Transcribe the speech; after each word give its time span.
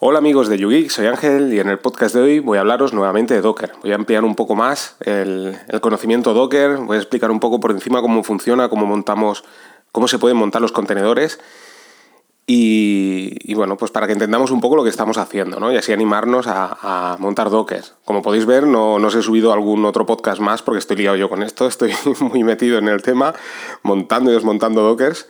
Hola 0.00 0.18
amigos 0.20 0.46
de 0.46 0.56
YouGeek, 0.58 0.90
soy 0.90 1.06
Ángel 1.06 1.52
y 1.52 1.58
en 1.58 1.68
el 1.68 1.80
podcast 1.80 2.14
de 2.14 2.20
hoy 2.20 2.38
voy 2.38 2.56
a 2.56 2.60
hablaros 2.60 2.92
nuevamente 2.92 3.34
de 3.34 3.40
Docker. 3.40 3.72
Voy 3.82 3.90
a 3.90 3.96
ampliar 3.96 4.22
un 4.22 4.36
poco 4.36 4.54
más 4.54 4.94
el, 5.00 5.58
conocimiento 5.80 6.34
Docker, 6.34 6.76
voy 6.76 6.98
a 6.98 7.00
explicar 7.00 7.32
un 7.32 7.40
poco 7.40 7.58
por 7.58 7.72
encima 7.72 8.00
cómo 8.00 8.22
funciona, 8.22 8.68
cómo 8.68 8.86
montamos, 8.86 9.42
cómo 9.90 10.06
se 10.06 10.20
pueden 10.20 10.36
montar 10.36 10.62
los 10.62 10.70
contenedores 10.70 11.40
y, 12.46 13.52
bueno, 13.54 13.76
pues 13.76 13.90
para 13.90 14.06
que 14.06 14.12
entendamos 14.12 14.52
un 14.52 14.60
poco 14.60 14.76
lo 14.76 14.84
que 14.84 14.88
estamos 14.88 15.18
haciendo, 15.18 15.58
¿no? 15.58 15.72
Y 15.72 15.76
así 15.76 15.92
animarnos 15.92 16.46
a, 16.46 17.16
montar 17.18 17.50
Docker. 17.50 17.82
Como 18.04 18.22
podéis 18.22 18.46
ver, 18.46 18.68
no, 18.68 19.00
no 19.00 19.08
os 19.08 19.16
he 19.16 19.22
subido 19.22 19.52
algún 19.52 19.84
otro 19.84 20.06
podcast 20.06 20.40
más 20.40 20.62
porque 20.62 20.78
estoy 20.78 20.98
liado 20.98 21.16
yo 21.16 21.28
con 21.28 21.42
esto, 21.42 21.66
estoy 21.66 21.92
muy 22.20 22.44
metido 22.44 22.78
en 22.78 22.86
el 22.86 23.02
tema, 23.02 23.34
montando 23.82 24.30
y 24.30 24.34
desmontando 24.34 24.80
Dockers. 24.82 25.26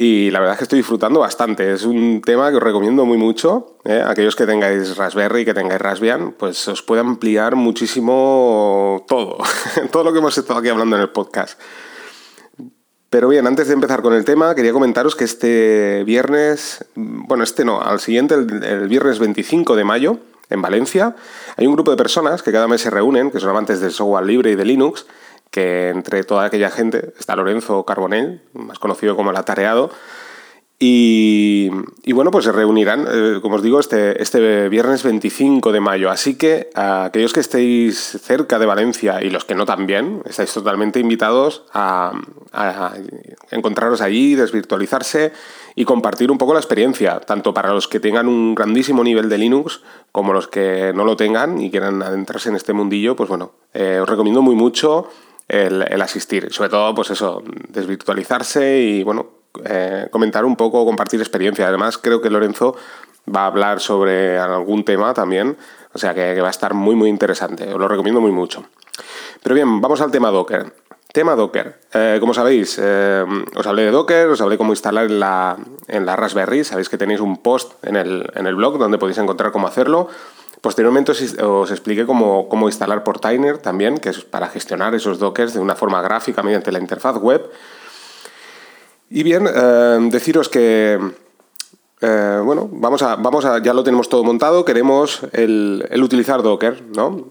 Y 0.00 0.30
la 0.30 0.38
verdad 0.38 0.54
es 0.54 0.58
que 0.58 0.64
estoy 0.64 0.78
disfrutando 0.78 1.18
bastante. 1.18 1.72
Es 1.72 1.82
un 1.82 2.22
tema 2.24 2.50
que 2.50 2.56
os 2.56 2.62
recomiendo 2.62 3.04
muy 3.04 3.18
mucho. 3.18 3.78
¿eh? 3.84 4.00
Aquellos 4.06 4.36
que 4.36 4.46
tengáis 4.46 4.96
Raspberry, 4.96 5.44
que 5.44 5.54
tengáis 5.54 5.80
Raspbian, 5.80 6.36
pues 6.38 6.68
os 6.68 6.82
puede 6.82 7.00
ampliar 7.00 7.56
muchísimo 7.56 9.04
todo. 9.08 9.38
todo 9.90 10.04
lo 10.04 10.12
que 10.12 10.20
hemos 10.20 10.38
estado 10.38 10.60
aquí 10.60 10.68
hablando 10.68 10.94
en 10.94 11.02
el 11.02 11.08
podcast. 11.08 11.60
Pero 13.10 13.28
bien, 13.28 13.48
antes 13.48 13.66
de 13.66 13.74
empezar 13.74 14.02
con 14.02 14.14
el 14.14 14.24
tema, 14.24 14.54
quería 14.54 14.72
comentaros 14.72 15.16
que 15.16 15.24
este 15.24 16.04
viernes, 16.04 16.84
bueno, 16.94 17.42
este 17.42 17.64
no, 17.64 17.80
al 17.80 17.98
siguiente, 17.98 18.34
el, 18.34 18.86
viernes 18.86 19.18
25 19.18 19.74
de 19.74 19.82
mayo, 19.82 20.18
en 20.50 20.62
Valencia, 20.62 21.16
hay 21.56 21.66
un 21.66 21.74
grupo 21.74 21.90
de 21.90 21.96
personas 21.96 22.42
que 22.42 22.52
cada 22.52 22.68
mes 22.68 22.82
se 22.82 22.90
reúnen, 22.90 23.30
que 23.30 23.40
son 23.40 23.50
amantes 23.50 23.80
del 23.80 23.90
software 23.90 24.26
libre 24.26 24.52
y 24.52 24.54
de 24.54 24.64
Linux, 24.64 25.06
que 25.50 25.88
entre 25.88 26.24
toda 26.24 26.44
aquella 26.44 26.70
gente 26.70 27.12
está 27.18 27.36
Lorenzo 27.36 27.84
Carbonell, 27.84 28.42
más 28.52 28.78
conocido 28.78 29.16
como 29.16 29.30
el 29.30 29.36
Atareado, 29.36 29.90
y, 30.80 31.70
bueno, 32.12 32.30
pues 32.30 32.44
se 32.44 32.52
reunirán, 32.52 33.04
eh, 33.10 33.38
como 33.42 33.56
os 33.56 33.62
digo, 33.62 33.80
este, 33.80 34.22
este 34.22 34.68
viernes 34.68 35.02
25 35.02 35.72
de 35.72 35.80
mayo. 35.80 36.08
Así 36.08 36.38
que 36.38 36.70
a 36.72 37.06
aquellos 37.06 37.32
que 37.32 37.40
estéis 37.40 37.98
cerca 37.98 38.60
de 38.60 38.66
Valencia 38.66 39.20
y 39.20 39.30
los 39.30 39.44
que 39.44 39.56
no 39.56 39.66
también, 39.66 40.22
estáis 40.24 40.52
totalmente 40.52 41.00
invitados 41.00 41.64
a, 41.72 42.12
encontraros 43.50 44.00
allí, 44.00 44.36
desvirtualizarse 44.36 45.32
y 45.74 45.84
compartir 45.84 46.30
un 46.30 46.38
poco 46.38 46.54
la 46.54 46.60
experiencia, 46.60 47.18
tanto 47.20 47.52
para 47.52 47.72
los 47.72 47.88
que 47.88 47.98
tengan 47.98 48.28
un 48.28 48.54
grandísimo 48.54 49.02
nivel 49.02 49.28
de 49.28 49.38
Linux 49.38 49.80
como 50.12 50.32
los 50.32 50.46
que 50.46 50.92
no 50.94 51.04
lo 51.04 51.16
tengan 51.16 51.60
y 51.60 51.72
quieran 51.72 52.02
adentrarse 52.02 52.50
en 52.50 52.56
este 52.56 52.72
mundillo. 52.72 53.16
Pues 53.16 53.28
bueno, 53.28 53.52
eh, 53.74 53.98
os 54.00 54.08
recomiendo 54.08 54.42
muy 54.42 54.54
mucho 54.54 55.08
el, 55.48 55.84
el 55.88 56.02
asistir. 56.02 56.52
Sobre 56.52 56.68
todo, 56.70 56.94
pues 56.94 57.10
eso, 57.10 57.42
desvirtualizarse 57.68 58.78
y 58.78 59.02
bueno, 59.02 59.38
eh, 59.64 60.08
comentar 60.10 60.44
un 60.44 60.56
poco, 60.56 60.84
compartir 60.84 61.20
experiencia. 61.20 61.66
Además, 61.68 61.98
creo 61.98 62.20
que 62.20 62.30
Lorenzo 62.30 62.76
va 63.34 63.42
a 63.42 63.46
hablar 63.46 63.80
sobre 63.80 64.38
algún 64.38 64.84
tema 64.84 65.12
también, 65.14 65.56
o 65.92 65.98
sea 65.98 66.14
que, 66.14 66.40
va 66.40 66.48
a 66.48 66.50
estar 66.50 66.74
muy, 66.74 66.94
muy 66.94 67.08
interesante. 67.08 67.72
Os 67.72 67.78
lo 67.78 67.88
recomiendo 67.88 68.20
muy 68.20 68.30
mucho. 68.30 68.64
Pero 69.42 69.54
bien, 69.54 69.80
vamos 69.80 70.00
al 70.00 70.10
tema 70.10 70.30
Docker. 70.30 70.72
Tema 71.12 71.34
Docker. 71.34 71.80
Eh, 71.92 72.18
como 72.20 72.34
sabéis, 72.34 72.78
eh, 72.80 73.24
os 73.56 73.66
hablé 73.66 73.82
de 73.82 73.90
Docker, 73.90 74.28
os 74.28 74.40
hablé 74.40 74.58
cómo 74.58 74.72
instalar 74.72 75.06
en 75.06 75.18
la, 75.18 75.56
en 75.88 76.04
la 76.04 76.16
Raspberry. 76.16 76.64
Sabéis 76.64 76.88
que 76.88 76.98
tenéis 76.98 77.20
un 77.20 77.38
post 77.38 77.82
en 77.84 77.96
el, 77.96 78.30
en 78.34 78.46
el 78.46 78.54
blog 78.54 78.78
donde 78.78 78.98
podéis 78.98 79.18
encontrar 79.18 79.50
cómo 79.50 79.66
hacerlo. 79.66 80.08
Posteriormente 80.60 81.12
os, 81.12 81.70
expliqué 81.70 82.04
cómo, 82.04 82.48
cómo, 82.48 82.68
instalar 82.68 83.04
Portainer 83.04 83.58
también, 83.58 83.98
que 83.98 84.08
es 84.08 84.24
para 84.24 84.48
gestionar 84.48 84.94
esos 84.94 85.18
dockers 85.18 85.54
de 85.54 85.60
una 85.60 85.76
forma 85.76 86.02
gráfica 86.02 86.42
mediante 86.42 86.72
la 86.72 86.80
interfaz 86.80 87.16
web. 87.18 87.48
Y 89.10 89.22
bien, 89.22 89.48
eh, 89.48 89.98
deciros 90.10 90.48
que, 90.48 90.98
eh, 92.00 92.40
bueno, 92.44 92.68
vamos 92.72 93.02
a, 93.02 93.16
vamos 93.16 93.44
a, 93.44 93.62
ya 93.62 93.72
lo 93.72 93.84
tenemos 93.84 94.08
todo 94.08 94.24
montado, 94.24 94.64
queremos 94.64 95.20
el, 95.32 95.84
utilizar 96.02 96.42
Docker, 96.42 96.82
¿no? 96.94 97.30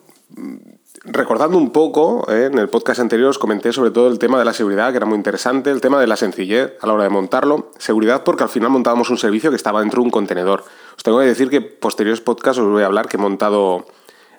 Recordando 1.03 1.57
un 1.57 1.71
poco, 1.71 2.25
eh, 2.29 2.49
en 2.51 2.57
el 2.57 2.69
podcast 2.69 2.99
anterior 2.99 3.29
os 3.29 3.37
comenté 3.37 3.71
sobre 3.71 3.91
todo 3.91 4.07
el 4.07 4.19
tema 4.19 4.39
de 4.39 4.45
la 4.45 4.53
seguridad, 4.53 4.91
que 4.91 4.97
era 4.97 5.05
muy 5.05 5.15
interesante, 5.15 5.69
el 5.71 5.79
tema 5.79 5.99
de 5.99 6.07
la 6.07 6.17
sencillez 6.17 6.73
a 6.81 6.87
la 6.87 6.93
hora 6.93 7.03
de 7.03 7.09
montarlo. 7.09 7.71
Seguridad 7.77 8.23
porque 8.23 8.43
al 8.43 8.49
final 8.49 8.71
montábamos 8.71 9.09
un 9.09 9.17
servicio 9.17 9.49
que 9.49 9.55
estaba 9.55 9.79
dentro 9.79 10.01
de 10.01 10.05
un 10.05 10.11
contenedor. 10.11 10.63
Os 10.95 11.03
tengo 11.03 11.19
que 11.19 11.25
decir 11.25 11.49
que 11.49 11.61
posteriores 11.61 12.21
podcasts 12.21 12.59
os 12.59 12.67
voy 12.67 12.83
a 12.83 12.87
hablar 12.87 13.07
que 13.07 13.17
he 13.17 13.19
montado 13.19 13.85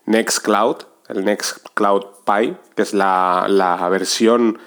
Nextcloud, 0.06 0.76
el 1.08 1.24
Nextcloud 1.24 2.04
Pi, 2.26 2.56
que 2.74 2.82
es 2.82 2.92
la, 2.92 3.46
la 3.48 3.88
versión 3.88 4.58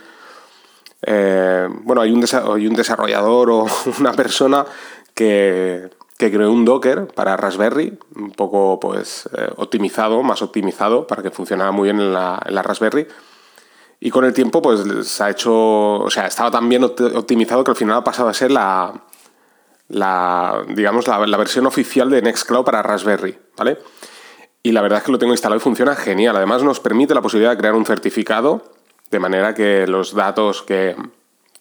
eh, 1.04 1.68
bueno, 1.84 2.02
hay 2.02 2.12
un, 2.12 2.24
hay 2.24 2.68
un 2.68 2.76
desarrollador 2.76 3.50
o 3.50 3.66
una 4.00 4.14
persona 4.14 4.66
que, 5.14 5.90
creó 6.30 6.52
un 6.52 6.66
Docker 6.66 7.08
para 7.08 7.38
Raspberry, 7.38 7.98
un 8.16 8.32
poco 8.32 8.80
pues 8.82 9.30
eh, 9.38 9.50
optimizado, 9.56 10.22
más 10.24 10.42
optimizado, 10.42 11.08
para 11.08 11.24
que 11.24 11.32
funcionara 11.32 11.72
muy 11.72 11.86
bien 11.86 12.02
en 12.02 12.14
la, 12.14 12.38
Raspberry. 12.62 13.08
Y 14.02 14.10
con 14.10 14.26
el 14.26 14.34
tiempo, 14.34 14.62
pues 14.62 15.08
se 15.08 15.24
ha 15.24 15.30
hecho, 15.30 15.54
o 15.54 16.10
sea, 16.10 16.28
estaba 16.28 16.52
tan 16.52 16.68
bien 16.68 16.84
optimizado 16.84 17.64
que 17.64 17.72
al 17.72 17.78
final 17.78 17.98
ha 17.98 18.04
pasado 18.04 18.28
a 18.28 18.34
ser 18.34 18.52
la, 18.52 19.06
la 19.88 20.66
digamos, 20.68 21.08
la, 21.08 21.26
la, 21.26 21.38
versión 21.38 21.66
oficial 21.66 22.10
de 22.10 22.22
Nextcloud 22.22 22.66
para 22.66 22.84
Raspberry, 22.84 23.38
¿vale? 23.56 23.78
Y 24.64 24.74
la 24.74 24.82
verdad 24.82 25.00
es 25.00 25.06
que 25.06 25.12
lo 25.12 25.20
tengo 25.20 25.34
instalado 25.34 25.58
y 25.58 25.64
funciona 25.64 25.96
genial. 25.96 26.36
Además 26.36 26.64
nos 26.64 26.80
permite 26.80 27.16
la 27.16 27.22
posibilidad 27.22 27.52
de 27.52 27.58
crear 27.58 27.76
un 27.76 27.86
certificado 27.86 28.64
de 29.10 29.20
manera 29.20 29.54
que 29.54 29.88
los 29.88 30.14
datos 30.14 30.62
que, 30.64 30.96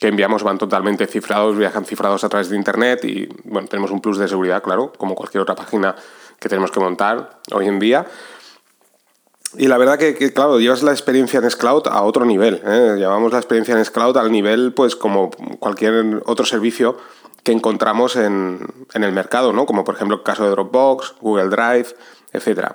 enviamos 0.08 0.42
van 0.42 0.58
totalmente 0.58 1.06
cifrados, 1.06 1.56
viajan 1.56 1.84
cifrados 1.84 2.24
a 2.24 2.28
través 2.28 2.48
de 2.48 2.56
Internet 2.56 3.04
y 3.04 3.28
bueno, 3.44 3.68
tenemos 3.68 3.90
un 3.90 4.00
plus 4.00 4.18
de 4.18 4.28
seguridad, 4.28 4.62
claro, 4.62 4.92
como 4.96 5.14
cualquier 5.14 5.42
otra 5.42 5.54
página 5.54 5.94
que 6.38 6.48
tenemos 6.48 6.70
que 6.70 6.80
montar 6.80 7.40
hoy 7.52 7.66
en 7.66 7.78
día. 7.78 8.06
Y 9.56 9.66
la 9.66 9.78
verdad 9.78 9.98
que, 9.98 10.32
claro, 10.32 10.60
llevas 10.60 10.82
la 10.82 10.92
experiencia 10.92 11.40
en 11.40 11.50
Scloud 11.50 11.88
a 11.88 12.02
otro 12.02 12.24
nivel. 12.24 12.62
¿eh? 12.64 12.94
Llevamos 12.96 13.32
la 13.32 13.38
experiencia 13.38 13.76
en 13.76 13.84
Scloud 13.84 14.16
al 14.16 14.30
nivel, 14.30 14.72
pues 14.72 14.94
como 14.94 15.30
cualquier 15.58 16.22
otro 16.24 16.46
servicio 16.46 16.96
que 17.42 17.52
encontramos 17.52 18.16
en, 18.16 18.60
el 18.94 19.12
mercado, 19.12 19.52
¿no? 19.52 19.66
Como 19.66 19.82
por 19.84 19.96
ejemplo 19.96 20.18
el 20.18 20.22
caso 20.22 20.44
de 20.44 20.50
Dropbox, 20.50 21.16
Google 21.20 21.48
Drive, 21.48 21.86
etc. 22.32 22.72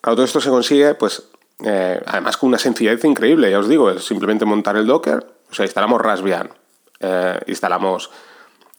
Claro, 0.00 0.16
todo 0.16 0.24
esto 0.24 0.40
se 0.40 0.50
consigue, 0.50 0.94
pues, 0.94 1.28
eh, 1.64 2.00
además 2.04 2.36
con 2.36 2.48
una 2.48 2.58
sencillez 2.58 3.04
increíble, 3.04 3.50
ya 3.50 3.58
os 3.58 3.68
digo, 3.68 3.90
es 3.90 4.04
simplemente 4.04 4.44
montar 4.44 4.76
el 4.76 4.86
Docker, 4.86 5.24
o 5.50 5.54
sea, 5.54 5.64
instalamos 5.64 6.00
Raspbian, 6.00 6.50
eh, 7.00 7.38
instalamos 7.46 8.10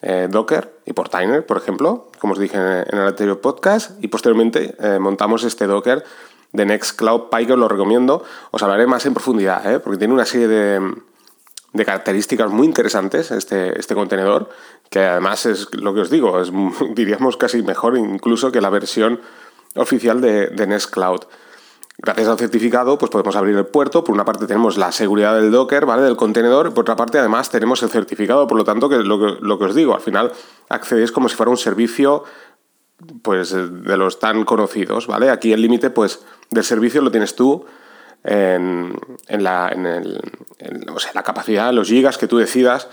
eh, 0.01 0.27
Docker 0.29 0.79
y 0.85 0.93
Portainer, 0.93 1.45
por 1.45 1.57
ejemplo, 1.57 2.09
como 2.19 2.33
os 2.33 2.39
dije 2.39 2.57
en 2.57 2.97
el 2.97 3.07
anterior 3.07 3.39
podcast, 3.41 4.03
y 4.03 4.07
posteriormente 4.07 4.75
montamos 4.99 5.43
este 5.43 5.67
Docker 5.67 6.03
de 6.51 6.65
Nextcloud 6.65 7.29
que 7.29 7.53
os 7.53 7.59
lo 7.59 7.67
recomiendo. 7.67 8.23
Os 8.51 8.63
hablaré 8.63 8.87
más 8.87 9.05
en 9.05 9.13
profundidad, 9.13 9.81
porque 9.81 9.97
tiene 9.97 10.13
una 10.13 10.25
serie 10.25 10.47
de, 10.47 11.85
características 11.85 12.49
muy 12.49 12.65
interesantes 12.65 13.31
este, 13.31 13.79
este 13.79 13.95
contenedor, 13.95 14.49
que 14.89 14.99
además 14.99 15.45
es 15.45 15.73
lo 15.75 15.93
que 15.93 16.01
os 16.01 16.09
digo, 16.09 16.41
es, 16.41 16.51
diríamos 16.95 17.37
casi 17.37 17.61
mejor 17.61 17.97
incluso 17.97 18.51
que 18.51 18.61
la 18.61 18.69
versión 18.69 19.21
oficial 19.75 20.21
de, 20.21 20.47
de 20.47 20.67
Nextcloud. 20.67 21.21
Gracias 22.01 22.29
al 22.29 22.37
certificado, 22.37 22.97
pues 22.97 23.11
podemos 23.11 23.35
abrir 23.35 23.57
el 23.57 23.65
puerto. 23.65 24.05
Por 24.05 24.15
una 24.15 24.23
parte 24.23 24.47
tenemos 24.47 24.77
la 24.77 24.91
seguridad 24.93 25.35
del 25.35 25.51
Docker, 25.51 25.85
¿vale? 25.85 26.01
Del 26.01 26.15
contenedor. 26.15 26.73
Por 26.73 26.83
otra 26.83 26.95
parte, 26.95 27.19
además, 27.19 27.49
tenemos 27.49 27.83
el 27.83 27.89
certificado. 27.89 28.47
Por 28.47 28.57
lo 28.57 28.63
tanto, 28.63 28.87
que 28.87 28.99
lo, 28.99 29.19
que 29.19 29.37
lo 29.41 29.59
que 29.59 29.65
os 29.65 29.75
digo, 29.75 29.93
al 29.93 29.99
final 29.99 30.31
accedéis 30.69 31.11
como 31.11 31.27
si 31.27 31.35
fuera 31.35 31.49
un 31.49 31.57
servicio 31.57 32.23
pues 33.21 33.51
de 33.51 33.97
los 33.97 34.19
tan 34.19 34.45
conocidos, 34.45 35.07
¿vale? 35.07 35.29
Aquí 35.29 35.51
el 35.51 35.61
límite, 35.61 35.89
pues, 35.89 36.23
del 36.49 36.63
servicio 36.63 37.01
lo 37.01 37.11
tienes 37.11 37.35
tú 37.35 37.65
en, 38.23 38.93
la, 39.27 39.69
en, 39.69 39.85
el, 39.85 40.21
o 40.93 40.99
sea, 40.99 41.11
la 41.13 41.23
capacidad, 41.23 41.73
los 41.73 41.87
gigas 41.87 42.17
que 42.17 42.27
tú 42.27 42.37
decidas 42.37 42.87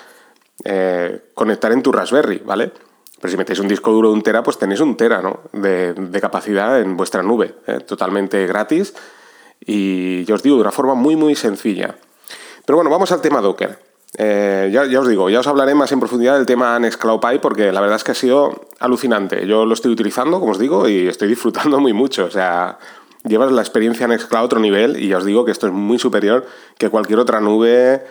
eh, 0.64 1.30
conectar 1.34 1.72
en 1.72 1.82
tu 1.82 1.92
Raspberry, 1.92 2.38
¿vale? 2.44 2.72
Pero 3.20 3.30
si 3.30 3.36
metéis 3.36 3.58
un 3.60 3.68
disco 3.68 3.92
duro 3.92 4.08
de 4.08 4.14
un 4.14 4.22
tera, 4.22 4.42
pues 4.42 4.58
tenéis 4.58 4.80
un 4.80 4.96
tera 4.96 5.22
¿no? 5.22 5.40
de, 5.52 6.20
capacidad 6.20 6.80
en 6.80 6.96
vuestra 6.96 7.22
nube, 7.22 7.54
¿eh? 7.66 7.80
totalmente 7.80 8.46
gratis 8.46 8.94
y 9.60 10.24
yo 10.24 10.34
os 10.34 10.42
digo 10.42 10.56
de 10.56 10.62
una 10.62 10.72
forma 10.72 10.94
muy 10.94 11.16
muy 11.16 11.34
sencilla. 11.34 11.94
Pero 12.64 12.76
bueno, 12.76 12.90
vamos 12.90 13.12
al 13.12 13.20
tema 13.20 13.40
Docker. 13.40 13.78
Eh, 14.18 14.70
ya, 14.72 15.00
os 15.00 15.08
digo, 15.08 15.28
ya 15.28 15.40
os 15.40 15.46
hablaré 15.46 15.74
más 15.74 15.92
en 15.92 16.00
profundidad 16.00 16.36
del 16.36 16.46
tema 16.46 16.78
Nextcloud 16.78 17.20
Pi 17.20 17.38
porque 17.38 17.70
la 17.72 17.80
verdad 17.80 17.96
es 17.96 18.04
que 18.04 18.12
ha 18.12 18.14
sido 18.14 18.68
alucinante. 18.78 19.46
Yo 19.46 19.66
lo 19.66 19.74
estoy 19.74 19.92
utilizando, 19.92 20.40
como 20.40 20.52
os 20.52 20.58
digo, 20.58 20.88
y 20.88 21.06
estoy 21.06 21.28
disfrutando 21.28 21.80
muy 21.80 21.92
mucho. 21.92 22.24
O 22.24 22.30
sea, 22.30 22.78
llevas 23.24 23.52
la 23.52 23.62
experiencia 23.62 24.08
Nextcloud 24.08 24.40
a 24.40 24.44
otro 24.44 24.60
nivel 24.60 25.02
y 25.02 25.08
ya 25.08 25.18
os 25.18 25.24
digo 25.24 25.44
que 25.44 25.52
esto 25.52 25.66
es 25.66 25.72
muy 25.72 25.98
superior 25.98 26.46
que 26.78 26.88
cualquier 26.88 27.18
otra 27.18 27.40
nube 27.40 28.04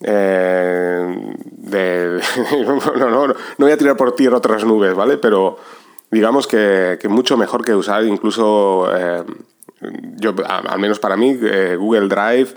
eh, 0.00 1.06
no, 2.98 3.34
voy 3.58 3.72
a 3.72 3.76
tirar 3.76 3.96
por 3.96 4.14
tierra 4.14 4.38
otras 4.38 4.64
nubes, 4.64 4.94
¿vale? 4.94 5.18
Pero 5.18 5.58
digamos 6.10 6.46
que, 6.46 6.98
mucho 7.08 7.36
mejor 7.36 7.64
que 7.64 7.74
usar 7.74 8.04
incluso, 8.04 8.88
eh, 8.96 9.24
yo, 10.16 10.34
al 10.46 10.78
menos 10.78 10.98
para 10.98 11.16
mí, 11.16 11.38
eh, 11.42 11.76
Google 11.78 12.08
Drive, 12.08 12.54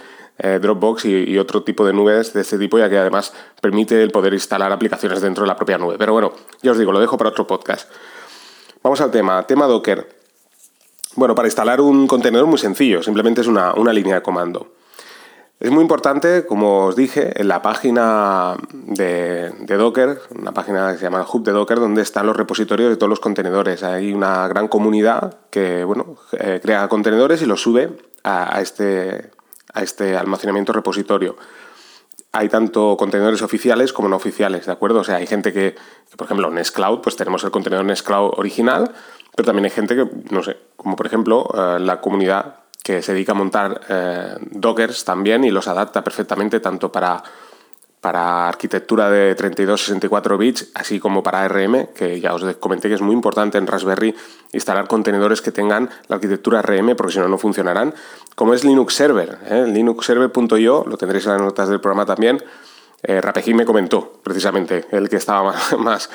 Dropbox 0.59 1.05
y, 1.05 1.38
otro 1.38 1.61
tipo 1.61 1.85
de 1.85 1.93
nubes 1.93 2.33
de 2.33 2.41
este 2.41 2.57
tipo, 2.57 2.79
ya 2.79 2.89
que 2.89 2.97
además 2.97 3.31
permite 3.61 4.01
el 4.01 4.09
poder 4.09 4.33
instalar 4.33 4.71
aplicaciones 4.71 5.21
dentro 5.21 5.43
de 5.43 5.47
la 5.47 5.55
propia 5.55 5.77
nube. 5.77 5.97
Pero 5.99 6.13
bueno, 6.13 6.33
ya 6.63 6.71
os 6.71 6.79
digo, 6.79 6.91
lo 6.91 6.99
dejo 6.99 7.15
para 7.15 7.29
otro 7.29 7.45
podcast. 7.45 7.88
Vamos 8.81 8.99
al 9.01 9.11
tema, 9.11 9.45
tema 9.45 9.67
Docker. 9.67 10.21
Bueno, 11.15 11.35
para 11.35 11.47
instalar 11.47 11.81
un 11.81 12.07
contenedor 12.07 12.47
muy 12.47 12.57
sencillo, 12.57 13.03
simplemente 13.03 13.41
es 13.41 13.47
una, 13.47 13.73
línea 13.93 14.15
de 14.15 14.21
comando. 14.21 14.71
Es 15.62 15.69
muy 15.69 15.84
importante, 15.84 16.48
como 16.48 16.86
os 16.86 16.96
dije, 16.96 17.40
en 17.40 17.48
la 17.48 17.62
página 17.62 18.56
de, 18.74 19.52
Docker, 19.68 20.19
una 20.36 20.54
página 20.54 20.92
que 20.92 20.98
se 20.98 21.04
llama 21.04 21.24
Hub 21.31 21.44
de 21.44 21.52
Docker, 21.52 21.80
donde 21.80 22.02
están 22.02 22.25
los 22.25 22.36
repositorios 22.36 22.90
de 22.90 22.98
todos 22.98 23.12
los 23.12 23.19
contenedores. 23.19 23.84
Hay 23.84 24.12
una 24.12 24.48
gran 24.48 24.68
comunidad 24.68 25.38
que 25.52 25.84
bueno, 25.84 26.16
eh, 26.31 26.60
crea 26.63 26.88
contenedores 26.88 27.44
y 27.44 27.46
los 27.46 27.62
sube 27.62 27.96
a, 28.24 28.60
este, 28.60 29.30
a 29.72 29.84
este 29.84 30.18
almacenamiento 30.18 30.74
repositorio 30.74 31.36
hay 32.34 32.48
tanto 32.48 32.96
contenedores 32.98 33.42
oficiales 33.42 33.92
como 33.92 34.08
no 34.08 34.16
oficiales, 34.16 34.66
¿de 34.66 34.72
acuerdo? 34.72 35.02
O 35.02 35.04
sea, 35.04 35.18
hay 35.18 35.28
gente 35.28 35.52
que, 35.52 35.75
por 36.16 36.25
ejemplo, 36.28 36.48
en 36.48 36.56
Nextcloud, 36.56 37.02
pues 37.02 37.18
tenemos 37.18 37.44
el 37.44 37.52
contenedor 37.52 37.84
Nextcloud 37.84 38.36
original, 38.38 38.94
pero 39.36 39.46
también 39.46 39.66
hay 39.66 39.72
gente 39.72 39.96
que, 39.98 40.10
no 40.30 40.42
sé, 40.42 40.56
como 40.78 40.96
por 40.96 41.08
ejemplo 41.08 41.50
eh, 41.54 41.80
la 41.81 42.00
comunidad 42.00 42.61
que 42.95 43.01
se 43.01 43.13
dedica 43.13 43.31
a 43.31 43.35
montar 43.35 43.81
eh, 43.89 44.35
Dockers 44.51 45.05
también 45.05 45.43
y 45.43 45.51
los 45.51 45.67
adapta 45.67 46.03
perfectamente 46.03 46.59
tanto 46.59 46.91
para 46.91 47.23
para 48.01 48.47
arquitectura 48.47 49.11
de 49.11 49.38
32-64 49.38 50.35
bits, 50.35 50.71
así 50.73 50.99
como 50.99 51.21
para 51.21 51.43
ARM, 51.43 51.89
que 51.93 52.19
ya 52.19 52.33
os 52.33 52.43
comenté 52.55 52.89
que 52.89 52.95
es 52.95 53.01
muy 53.01 53.13
importante 53.13 53.59
en 53.59 53.67
Raspberry 53.67 54.15
instalar 54.53 54.88
contenedores 54.88 55.43
que 55.43 55.51
tengan 55.51 55.88
la 56.07 56.15
arquitectura 56.15 56.59
ARM, 56.59 56.95
porque 56.95 57.13
si 57.13 57.19
no, 57.19 57.27
no 57.27 57.38
funcionarán, 57.38 57.93
como 58.33 58.55
es 58.55 58.63
Linux 58.63 58.95
Server. 58.95 59.38
¿eh? 59.45 59.65
Linuxserver.io, 59.67 60.83
lo 60.88 60.97
tendréis 60.97 61.27
en 61.27 61.33
las 61.33 61.41
notas 61.41 61.69
del 61.69 61.79
programa 61.79 62.07
también, 62.07 62.43
eh, 63.03 63.21
me 63.53 63.65
comentó, 63.65 64.19
precisamente, 64.23 64.85
el 64.91 65.07
que 65.07 65.17
estaba 65.17 65.53
más, 65.77 66.09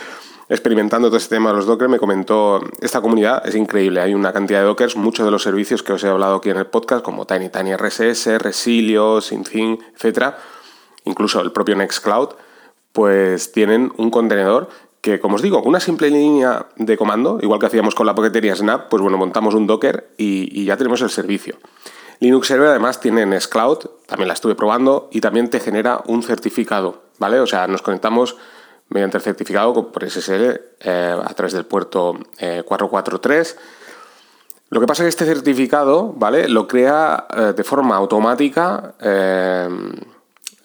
experimentando 0.48 1.08
todo 1.08 1.16
este 1.16 1.36
tema 1.36 1.50
de 1.50 1.56
los 1.56 1.66
Docker, 1.66 1.88
me 1.88 1.98
comentó, 1.98 2.60
esta 2.80 3.00
comunidad 3.00 3.46
es 3.46 3.54
increíble, 3.54 4.00
hay 4.00 4.14
una 4.14 4.32
cantidad 4.32 4.60
de 4.60 4.66
Dockers, 4.66 4.96
muchos 4.96 5.24
de 5.24 5.32
los 5.32 5.42
servicios 5.42 5.82
que 5.82 5.92
os 5.92 6.04
he 6.04 6.08
hablado 6.08 6.36
aquí 6.36 6.50
en 6.50 6.56
el 6.56 6.66
podcast, 6.66 7.04
como 7.04 7.26
Tiny 7.26 7.48
Tiny 7.48 7.74
RSS, 7.74 8.38
Resilio, 8.38 9.20
SyncThing, 9.20 9.78
etcétera, 9.94 10.38
incluso 11.04 11.40
el 11.40 11.52
propio 11.52 11.74
Nextcloud, 11.76 12.30
pues 12.92 13.52
tienen 13.52 13.92
un 13.96 14.10
contenedor 14.10 14.68
que, 15.00 15.20
como 15.20 15.36
os 15.36 15.42
digo, 15.42 15.62
una 15.62 15.80
simple 15.80 16.10
línea 16.10 16.66
de 16.76 16.96
comando, 16.96 17.38
igual 17.42 17.60
que 17.60 17.66
hacíamos 17.66 17.94
con 17.94 18.06
la 18.06 18.14
paquetería 18.14 18.56
Snap, 18.56 18.88
pues 18.88 19.02
bueno, 19.02 19.18
montamos 19.18 19.54
un 19.54 19.66
Docker 19.66 20.08
y, 20.16 20.64
ya 20.64 20.76
tenemos 20.76 21.00
el 21.02 21.10
servicio. 21.10 21.56
Linux 22.18 22.48
Server 22.48 22.68
además 22.68 23.00
tiene 23.00 23.26
Nextcloud, 23.26 23.78
también 24.06 24.28
la 24.28 24.34
estuve 24.34 24.54
probando, 24.54 25.08
y 25.12 25.20
también 25.20 25.50
te 25.50 25.60
genera 25.60 26.02
un 26.06 26.22
certificado, 26.22 27.02
¿vale? 27.18 27.38
O 27.40 27.46
sea, 27.46 27.66
nos 27.68 27.82
conectamos 27.82 28.36
mediante 28.88 29.16
el 29.16 29.22
certificado 29.22 29.90
por 29.90 30.08
SSL 30.08 30.60
eh, 30.80 31.16
a 31.22 31.34
través 31.34 31.52
del 31.52 31.64
puerto 31.64 32.18
443. 32.38 33.50
Eh, 33.50 33.56
lo 34.70 34.80
que 34.80 34.86
pasa 34.86 35.02
es 35.02 35.14
que 35.14 35.24
este 35.24 35.34
certificado, 35.34 36.12
¿vale? 36.16 36.48
Lo 36.48 36.66
crea 36.66 37.26
eh, 37.36 37.52
de 37.56 37.64
forma 37.64 37.96
automática 37.96 38.94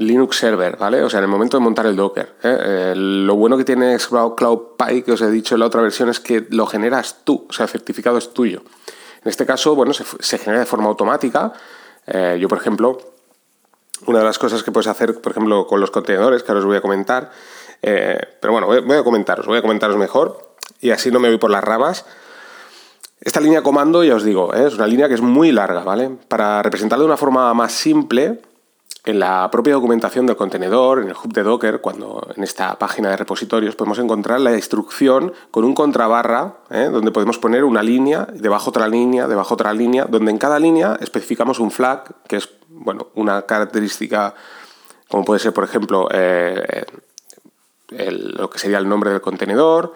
Linux 0.02 0.38
Server, 0.38 0.78
¿vale? 0.78 1.04
O 1.04 1.10
sea, 1.10 1.20
en 1.20 1.26
el 1.26 1.30
momento 1.30 1.58
de 1.58 1.64
montar 1.64 1.86
el 1.86 1.96
Docker. 1.96 2.36
¿eh? 2.44 2.58
Eh, 2.60 2.94
lo 2.96 3.36
bueno 3.36 3.56
que 3.58 3.64
tiene 3.64 3.98
Cloud, 4.00 4.62
Pi, 4.78 5.04
que 5.04 5.12
os 5.12 5.22
he 5.22 5.30
dicho 5.30 5.56
en 5.56 5.60
la 5.60 5.68
otra 5.68 5.82
versión, 5.82 6.10
es 6.10 6.20
que 6.20 6.48
lo 6.50 6.66
generas 6.66 7.18
tú, 7.24 7.46
o 7.48 7.54
sea, 7.54 7.66
el 7.66 7.70
certificado 7.70 8.18
es 8.18 8.34
tuyo. 8.34 8.64
En 9.24 9.30
este 9.30 9.46
caso, 9.46 9.76
bueno, 9.76 9.94
se, 9.94 10.38
genera 10.40 10.60
de 10.60 10.66
forma 10.66 10.88
automática. 10.88 11.54
Eh, 12.08 12.38
yo, 12.42 12.48
por 12.48 12.58
ejemplo, 12.58 12.98
una 14.08 14.20
de 14.20 14.26
las 14.26 14.40
cosas 14.40 14.64
que 14.64 14.72
puedes 14.72 14.88
hacer, 14.88 15.22
por 15.22 15.32
ejemplo, 15.34 15.68
con 15.68 15.80
los 15.80 15.92
contenedores, 15.92 16.42
que 16.42 16.52
ahora 16.52 16.60
os 16.62 16.66
voy 16.66 16.78
a 16.78 16.82
comentar, 16.82 17.32
pero 17.82 18.52
bueno, 18.52 18.68
voy, 18.68 18.98
a 18.98 19.04
comentaros, 19.04 19.46
voy 19.46 19.58
a 19.58 19.62
comentaros 19.62 19.98
mejor 19.98 20.56
y 20.80 20.92
así 20.92 21.12
no 21.12 21.20
me 21.20 21.30
voy 21.30 21.38
por 21.38 21.52
las 21.52 21.64
ramas. 21.64 22.06
Esta 23.20 23.40
línea 23.40 23.62
comando, 23.62 24.04
ya 24.04 24.16
os 24.16 24.24
digo, 24.24 24.54
es 24.54 24.74
una 24.76 24.88
línea 24.88 25.08
que 25.08 25.14
es 25.14 25.22
muy 25.22 25.52
larga, 25.52 25.84
¿vale? 25.84 26.10
Para 26.28 26.64
representarla 26.64 27.04
de 27.04 27.08
una 27.08 27.18
forma 27.18 27.54
más 27.54 27.72
simple, 27.72 28.42
en 29.04 29.20
la 29.20 29.50
propia 29.50 29.74
documentación 29.74 30.28
del 30.28 30.36
contenedor, 30.36 31.02
en 31.02 31.10
el 31.10 31.16
hub 31.16 31.34
de 31.34 31.42
Docker, 31.42 31.82
cuando 31.82 32.28
en 32.36 32.44
esta 32.44 32.78
página 32.78 33.10
de 33.10 33.18
repositorios 33.18 33.76
podemos 33.76 33.98
encontrar 33.98 34.40
la 34.40 34.54
instrucción 34.54 35.34
con 35.50 35.64
un 35.64 35.74
contrabarra, 35.74 36.58
¿eh? 36.70 36.90
donde 36.92 37.12
podemos 37.12 37.40
poner 37.40 37.64
una 37.64 37.82
línea, 37.82 38.28
debajo 38.32 38.70
otra 38.70 38.88
línea, 38.88 39.28
debajo 39.28 39.56
otra 39.56 39.74
línea, 39.74 40.06
donde 40.06 40.32
en 40.32 40.38
cada 40.38 40.60
línea 40.60 40.98
especificamos 41.02 41.60
un 41.60 41.72
flag, 41.72 42.04
que 42.28 42.38
es 42.38 42.50
bueno, 42.70 43.08
una 43.16 43.44
característica 43.44 44.36
como 45.12 45.26
puede 45.26 45.40
ser, 45.42 45.52
por 45.52 45.66
ejemplo, 45.66 46.08
eh, 46.12 46.86
lo 47.92 48.50
que 48.50 48.60
sería 48.60 48.78
el 48.78 48.90
nombre 48.90 49.12
del 49.12 49.22
contenedor, 49.22 49.94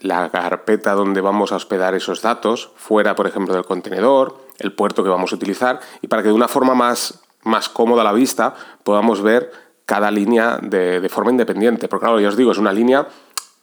la 0.00 0.30
carpeta 0.30 0.94
donde 0.94 1.20
vamos 1.20 1.52
a 1.52 1.56
hospedar 1.56 1.94
esos 1.94 2.22
datos, 2.22 2.70
fuera, 2.76 3.14
por 3.14 3.26
ejemplo, 3.26 3.54
del 3.54 3.64
contenedor, 3.64 4.36
el 4.58 4.72
puerto 4.72 5.04
que 5.04 5.10
vamos 5.10 5.32
a 5.32 5.36
utilizar, 5.36 5.80
y 6.02 6.08
para 6.08 6.22
que 6.22 6.28
de 6.28 6.34
una 6.34 6.48
forma 6.48 6.74
más 6.74 7.20
más 7.46 7.68
cómoda 7.68 8.02
a 8.02 8.04
la 8.04 8.12
vista, 8.12 8.54
podamos 8.82 9.22
ver 9.22 9.52
cada 9.86 10.10
línea 10.10 10.58
de, 10.60 11.08
forma 11.08 11.30
independiente. 11.30 11.88
Porque 11.88 12.04
claro, 12.04 12.20
ya 12.20 12.28
os 12.28 12.36
digo, 12.36 12.50
es 12.50 12.58
una 12.58 12.72
línea, 12.72 13.06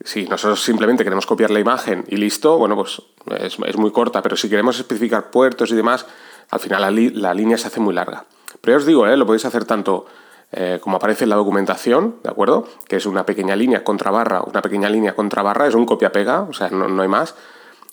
si 0.03 0.25
nosotros 0.25 0.63
simplemente 0.63 1.03
queremos 1.03 1.25
copiar 1.25 1.51
la 1.51 1.59
imagen 1.59 2.05
y 2.07 2.15
listo, 2.15 2.57
bueno, 2.57 2.75
pues 2.75 3.01
es, 3.39 3.59
muy 3.77 3.91
corta, 3.91 4.21
pero 4.21 4.35
si 4.37 4.49
queremos 4.49 4.79
especificar 4.79 5.29
puertos 5.31 5.71
y 5.71 5.75
demás, 5.75 6.05
al 6.49 6.59
final 6.59 6.81
la, 7.13 7.33
línea 7.33 7.57
se 7.57 7.67
hace 7.67 7.81
muy 7.81 7.93
larga. 7.93 8.25
Pero 8.61 8.77
ya 8.77 8.77
os 8.77 8.85
digo, 8.85 9.05
¿eh? 9.05 9.17
lo 9.17 9.25
podéis 9.25 9.45
hacer 9.45 9.65
tanto 9.65 10.05
eh, 10.53 10.79
como 10.81 10.97
aparece 10.97 11.25
en 11.25 11.29
la 11.29 11.35
documentación, 11.35 12.15
¿de 12.23 12.29
acuerdo? 12.29 12.67
Que 12.87 12.97
es 12.97 13.05
una 13.05 13.25
pequeña 13.25 13.55
línea 13.55 13.83
contra 13.83 14.11
barra, 14.11 14.41
una 14.41 14.61
pequeña 14.61 14.89
línea 14.89 15.15
contra 15.15 15.41
barra, 15.41 15.67
es 15.67 15.75
un 15.75 15.85
copia-pega, 15.85 16.41
o 16.41 16.53
sea, 16.53 16.69
no, 16.69 16.87
no 16.87 17.01
hay 17.01 17.07
más. 17.07 17.35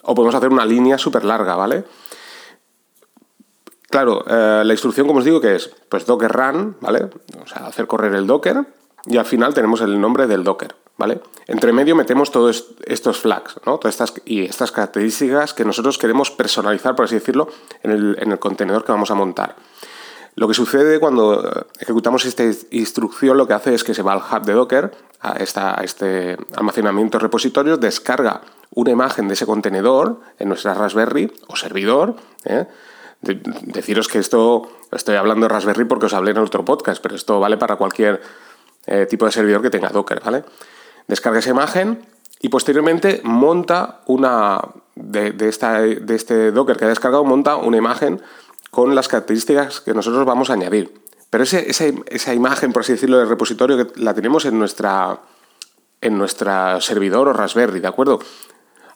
O 0.02 0.14
podemos 0.14 0.34
hacer 0.34 0.50
una 0.50 0.64
línea 0.64 0.98
súper 0.98 1.24
larga, 1.24 1.56
¿vale? 1.56 1.84
Claro, 3.90 4.24
eh, 4.28 4.62
la 4.64 4.72
instrucción, 4.72 5.08
como 5.08 5.18
os 5.18 5.24
digo, 5.24 5.40
que 5.40 5.56
es 5.56 5.68
pues 5.88 6.06
docker 6.06 6.30
run, 6.30 6.76
¿vale? 6.80 7.10
O 7.42 7.46
sea, 7.46 7.66
hacer 7.66 7.88
correr 7.88 8.14
el 8.14 8.26
docker 8.26 8.64
y 9.06 9.16
al 9.16 9.24
final 9.24 9.52
tenemos 9.52 9.80
el 9.80 10.00
nombre 10.00 10.28
del 10.28 10.44
docker, 10.44 10.76
¿vale? 10.96 11.20
Entre 11.48 11.72
medio 11.72 11.96
metemos 11.96 12.30
todos 12.30 12.68
estos 12.84 13.18
flags, 13.18 13.56
¿no? 13.66 13.78
Todas 13.78 13.94
estas 13.94 14.14
y 14.24 14.44
estas 14.44 14.70
características 14.70 15.54
que 15.54 15.64
nosotros 15.64 15.98
queremos 15.98 16.30
personalizar, 16.30 16.94
por 16.94 17.06
así 17.06 17.16
decirlo, 17.16 17.48
en 17.82 17.90
el, 17.90 18.38
contenedor 18.38 18.84
que 18.84 18.92
vamos 18.92 19.10
a 19.10 19.14
montar. 19.16 19.56
Lo 20.36 20.48
que 20.48 20.54
sucede 20.54 21.00
cuando 21.00 21.46
eh, 21.46 21.64
ejecutamos 21.80 22.24
esta 22.24 22.44
instrucción, 22.70 23.36
lo 23.36 23.46
que 23.46 23.54
hace 23.54 23.74
es 23.74 23.84
que 23.84 23.94
se 23.94 24.02
va 24.02 24.12
al 24.12 24.20
hub 24.20 24.44
de 24.44 24.52
Docker, 24.52 24.92
a, 25.20 25.32
a 25.32 25.84
este 25.84 26.36
almacenamiento 26.54 27.18
de 27.18 27.22
repositorios, 27.22 27.80
descarga 27.80 28.42
una 28.74 28.90
imagen 28.90 29.28
de 29.28 29.34
ese 29.34 29.46
contenedor 29.46 30.20
en 30.38 30.48
nuestra 30.48 30.74
Raspberry 30.74 31.32
o 31.48 31.56
servidor, 31.56 32.16
¿eh? 32.44 32.66
deciros 33.20 34.08
que 34.08 34.18
esto, 34.18 34.70
estoy 34.92 35.16
hablando 35.16 35.46
de 35.46 35.48
Raspberry 35.52 35.84
porque 35.84 36.06
os 36.06 36.14
hablé 36.14 36.30
en 36.30 36.38
otro 36.38 36.64
podcast, 36.64 37.02
pero 37.02 37.14
esto 37.14 37.38
vale 37.38 37.56
para 37.56 37.76
cualquier 37.76 38.20
eh, 38.86 39.06
tipo 39.06 39.26
de 39.26 39.32
servidor 39.32 39.60
que 39.62 39.70
tenga 39.70 39.90
Docker, 39.90 40.20
¿vale? 40.24 40.44
Descarga 41.06 41.40
esa 41.40 41.50
imagen 41.50 42.06
y 42.40 42.48
posteriormente 42.48 43.20
monta 43.24 44.00
una, 44.06 44.60
de, 44.94 45.34
esta, 45.48 45.80
de 45.80 46.14
este 46.14 46.50
Docker 46.52 46.76
que 46.76 46.86
ha 46.86 46.88
descargado, 46.88 47.24
monta 47.24 47.56
una 47.56 47.76
imagen 47.76 48.22
con 48.70 48.94
las 48.94 49.08
características 49.08 49.80
que 49.80 49.94
nosotros 49.94 50.24
vamos 50.24 50.50
a 50.50 50.54
añadir. 50.54 50.92
Pero 51.30 51.44
ese, 51.44 51.70
esa, 51.70 52.34
imagen, 52.34 52.72
por 52.72 52.82
así 52.82 52.92
decirlo, 52.92 53.18
del 53.18 53.28
repositorio, 53.28 53.76
que 53.76 54.00
la 54.00 54.14
tenemos 54.14 54.44
en 54.44 54.58
nuestra 54.58 55.20
en 56.00 56.16
nuestro 56.16 56.80
servidor 56.80 57.28
o 57.28 57.32
Raspberry, 57.32 57.80
¿de 57.80 57.88
acuerdo? 57.88 58.20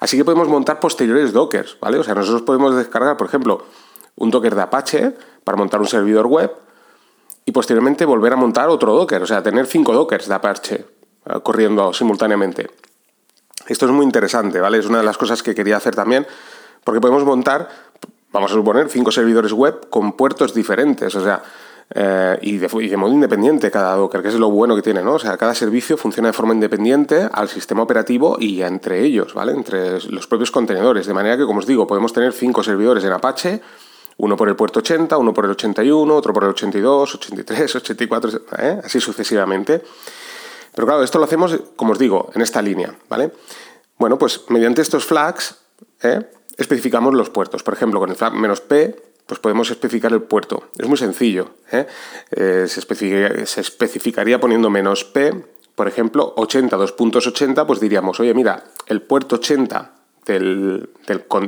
Así 0.00 0.16
que 0.16 0.25
podemos 0.25 0.49
montar 0.49 0.81
posteriores 0.81 1.33
Dockers, 1.33 1.76
¿vale? 1.81 1.99
O 1.99 2.02
sea, 2.02 2.14
nosotros 2.14 2.43
podemos 2.43 2.75
descargar, 2.75 3.16
por 3.16 3.26
ejemplo, 3.26 3.64
un 4.16 4.31
Docker 4.31 4.54
de 4.54 4.62
Apache 4.62 5.14
para 5.45 5.57
montar 5.57 5.81
un 5.81 5.87
servidor 5.87 6.26
web 6.26 6.50
y 7.45 7.52
posteriormente 7.52 8.04
volver 8.04 8.33
a 8.33 8.37
montar 8.37 8.69
otro 8.69 8.95
Docker, 8.95 9.23
o 9.23 9.26
sea, 9.26 9.43
tener 9.43 9.66
cinco 9.66 9.93
Dockers 9.93 10.28
de 10.28 10.35
Apache 10.35 10.75
eh, 11.26 11.40
corriendo 11.43 11.93
simultáneamente. 11.93 12.71
Esto 13.66 13.87
es 13.87 13.93
muy 13.93 14.04
interesante, 14.04 14.61
¿vale? 14.61 14.78
Es 14.78 14.87
una 14.87 14.99
de 14.99 15.04
las 15.04 15.19
cosas 15.19 15.43
que 15.43 15.54
quería 15.54 15.76
hacer 15.76 15.95
también, 15.95 16.26
porque 16.85 17.00
podemos 17.00 17.25
montar, 17.25 17.69
vamos 18.35 18.50
a 18.50 18.55
suponer, 18.55 18.88
cinco 18.88 19.12
servidores 19.12 19.53
web 19.53 19.88
con 19.88 20.14
puertos 20.14 20.53
diferentes, 20.53 21.14
o 21.14 21.23
sea, 21.23 21.41
eh, 21.95 22.37
y, 22.43 22.59
de, 22.59 22.97
modo 22.97 23.12
independiente 23.12 23.71
cada 23.71 23.95
Docker, 23.95 24.23
que 24.23 24.29
es 24.29 24.35
lo 24.35 24.50
bueno 24.50 24.75
que 24.75 24.83
tiene, 24.83 25.03
¿no? 25.03 25.14
O 25.14 25.19
sea, 25.21 25.37
cada 25.37 25.55
servicio 25.55 25.97
funciona 25.97 26.31
de 26.31 26.33
forma 26.33 26.53
independiente 26.53 27.29
al 27.33 27.49
sistema 27.49 27.85
operativo 27.85 28.37
y 28.41 28.61
entre 28.62 29.05
ellos, 29.05 29.35
¿vale? 29.35 29.53
Entre 29.53 30.00
los 30.11 30.26
propios 30.26 30.50
contenedores, 30.50 31.07
de 31.07 31.14
manera 31.14 31.37
que, 31.37 31.45
como 31.45 31.61
os 31.61 31.67
digo, 31.67 31.87
podemos 31.87 32.12
tener 32.12 32.33
cinco 32.33 32.64
servidores 32.64 33.05
en 33.05 33.12
Apache, 33.12 33.61
uno 34.17 34.37
por 34.37 34.49
el 34.49 34.57
puerto 34.57 34.81
80, 34.81 35.17
uno 35.17 35.33
por 35.33 35.45
el 35.45 35.53
81, 35.53 36.12
otro 36.12 36.33
por 36.33 36.43
el 36.43 36.50
82, 36.50 37.14
83, 37.14 37.76
84, 37.76 38.31
así 38.83 39.00
sucesivamente. 39.00 39.81
Pero 40.75 40.88
claro, 40.88 41.05
esto 41.05 41.21
lo 41.21 41.25
hacemos, 41.26 41.57
como 41.76 41.93
os 41.93 42.00
digo, 42.00 42.31
en 42.35 42.43
esta 42.43 42.61
línea, 42.61 42.97
¿vale? 43.09 43.31
Bueno, 43.97 44.19
pues 44.19 44.41
mediante 44.49 44.83
estos 44.83 45.05
flags 45.05 45.57
¿eh? 46.03 46.21
Especificamos 46.56 47.14
los 47.14 47.30
puertos. 47.30 47.62
Por 47.62 47.75
ejemplo, 47.75 48.00
con 48.00 48.11
el 48.11 48.16
flag 48.16 48.34
menos 48.34 48.61
"-p", 48.61 48.96
pues 49.26 49.40
podemos 49.40 49.70
especificar 49.70 50.12
el 50.12 50.23
puerto. 50.23 50.64
Es 50.78 50.87
muy 50.87 50.99
sencillo. 50.99 51.50
¿eh? 51.73 51.87
Eh, 52.30 52.66
se, 52.68 52.80
especificaría, 52.80 53.46
se, 53.46 53.61
especificaría, 53.61 54.40
poniendo 54.40 54.70
menos 54.70 55.04
"-p", 55.04 55.44
por 55.75 55.88
ejemplo, 55.88 56.34
80, 56.37 56.76
2.80, 56.76 57.66
pues 57.66 57.80
diríamos, 57.80 58.20
oye, 58.20 58.32
mira, 58.32 58.64
el 58.87 59.02
puerto 59.02 59.37
80 59.37 59.92
de 60.26 60.88